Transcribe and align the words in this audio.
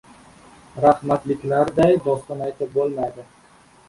Rahmatliklarday 0.85 1.93
doston 2.07 2.41
aytib 2.47 2.73
bo‘lmaydi. 2.79 3.27